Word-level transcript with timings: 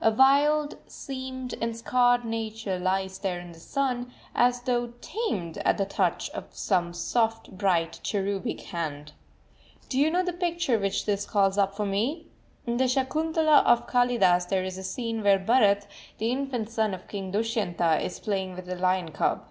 A 0.00 0.12
wild, 0.12 0.76
seamed, 0.86 1.56
and 1.60 1.76
scarred 1.76 2.24
nature 2.24 2.78
lies 2.78 3.18
there 3.18 3.40
in 3.40 3.50
the 3.50 3.58
sun, 3.58 4.12
as 4.36 4.60
though 4.60 4.92
tamed 5.00 5.58
at 5.64 5.78
the 5.78 5.84
touch 5.84 6.30
of 6.30 6.44
some 6.52 6.92
soft, 6.94 7.50
bright, 7.58 7.98
cherubic 8.04 8.60
hand. 8.66 9.14
Do 9.88 9.98
you 9.98 10.08
know 10.08 10.22
the 10.22 10.32
picture 10.32 10.78
which 10.78 11.06
this 11.06 11.26
calls 11.26 11.58
up 11.58 11.74
for 11.74 11.86
me? 11.86 12.28
In 12.68 12.76
the 12.76 12.86
Sakuntala 12.88 13.64
of 13.64 13.88
Kalidas 13.88 14.48
there 14.48 14.62
is 14.62 14.78
a 14.78 14.84
scene 14.84 15.24
where 15.24 15.40
Bharat, 15.40 15.88
the 16.18 16.30
infant 16.30 16.70
son 16.70 16.94
of 16.94 17.08
King 17.08 17.32
Dushyanta, 17.32 18.00
is 18.00 18.20
playing 18.20 18.54
with 18.54 18.68
a 18.68 18.76
lion 18.76 19.10
cub. 19.10 19.42